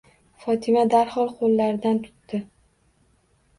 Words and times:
Fotima 0.45 0.85
darhol 0.93 1.29
qo'llaridan 1.43 2.01
tutdi. 2.09 2.43